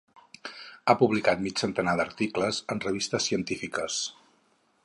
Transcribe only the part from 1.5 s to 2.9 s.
centenar d’articles en